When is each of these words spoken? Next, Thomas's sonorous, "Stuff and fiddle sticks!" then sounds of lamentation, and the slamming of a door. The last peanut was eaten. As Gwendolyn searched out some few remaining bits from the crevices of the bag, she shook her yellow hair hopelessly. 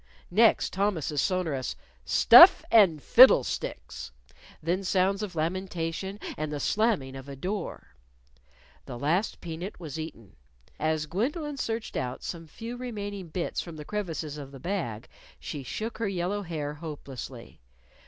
Next, 0.31 0.73
Thomas's 0.73 1.21
sonorous, 1.21 1.75
"Stuff 2.05 2.65
and 2.71 3.03
fiddle 3.03 3.43
sticks!" 3.43 4.11
then 4.59 4.83
sounds 4.83 5.21
of 5.21 5.35
lamentation, 5.35 6.19
and 6.37 6.51
the 6.51 6.59
slamming 6.59 7.15
of 7.15 7.29
a 7.29 7.35
door. 7.35 7.93
The 8.87 8.97
last 8.97 9.41
peanut 9.41 9.79
was 9.79 9.99
eaten. 9.99 10.35
As 10.79 11.05
Gwendolyn 11.05 11.57
searched 11.57 11.95
out 11.95 12.23
some 12.23 12.47
few 12.47 12.77
remaining 12.77 13.27
bits 13.27 13.61
from 13.61 13.75
the 13.75 13.85
crevices 13.85 14.39
of 14.39 14.51
the 14.51 14.59
bag, 14.59 15.07
she 15.39 15.61
shook 15.61 15.99
her 15.99 16.07
yellow 16.09 16.41
hair 16.41 16.73
hopelessly. 16.73 17.61